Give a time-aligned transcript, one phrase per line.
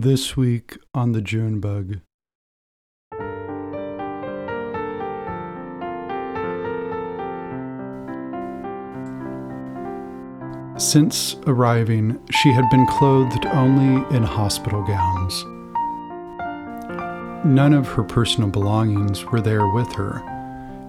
[0.00, 1.98] This week on the June Bug.
[10.78, 15.44] Since arriving, she had been clothed only in hospital gowns.
[17.44, 20.22] None of her personal belongings were there with her.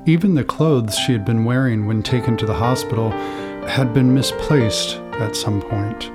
[0.05, 3.09] Even the clothes she had been wearing when taken to the hospital
[3.65, 6.11] had been misplaced at some point.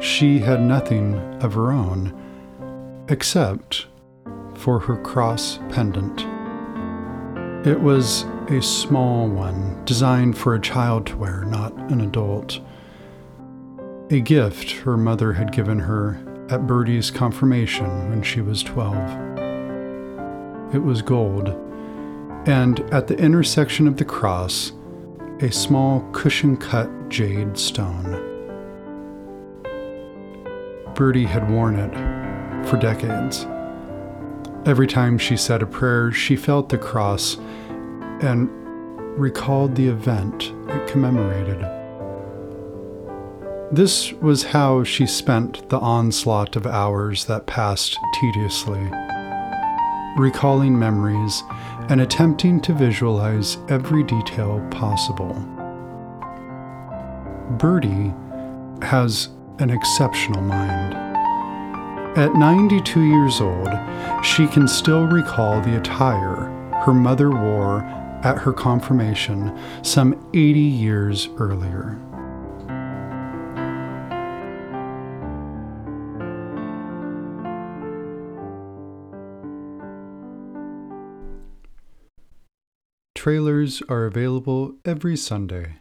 [0.00, 2.14] She had nothing of her own,
[3.08, 3.86] except
[4.54, 6.20] for her cross pendant.
[7.66, 12.60] It was a small one, designed for a child to wear, not an adult.
[14.10, 18.94] A gift her mother had given her at Birdy's confirmation when she was 12.
[20.74, 21.48] It was gold,
[22.46, 24.72] and at the intersection of the cross,
[25.40, 28.27] a small cushion cut jade stone.
[30.98, 31.94] Birdy had worn it
[32.66, 33.46] for decades.
[34.66, 37.36] Every time she said a prayer, she felt the cross
[38.20, 38.50] and
[39.16, 41.60] recalled the event it commemorated.
[43.70, 48.90] This was how she spent the onslaught of hours that passed tediously,
[50.16, 51.44] recalling memories
[51.90, 55.34] and attempting to visualize every detail possible.
[57.56, 58.12] Birdy
[58.82, 59.28] has
[59.58, 60.94] an exceptional mind.
[62.18, 63.68] At 92 years old,
[64.24, 66.54] she can still recall the attire
[66.84, 67.80] her mother wore
[68.22, 71.98] at her confirmation some 80 years earlier.
[83.14, 85.80] Trailers are available every Sunday.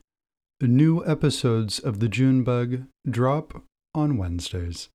[0.66, 3.61] New episodes of The June Bug drop
[3.94, 4.89] on Wednesdays.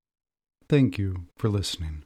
[0.69, 2.03] Thank you for listening.